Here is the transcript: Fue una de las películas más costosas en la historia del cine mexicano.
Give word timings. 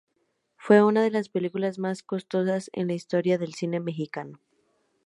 Fue 0.57 0.81
una 0.81 1.03
de 1.03 1.11
las 1.11 1.29
películas 1.29 1.77
más 1.77 2.01
costosas 2.01 2.71
en 2.73 2.87
la 2.87 2.93
historia 2.93 3.37
del 3.37 3.53
cine 3.53 3.79
mexicano. 3.79 4.39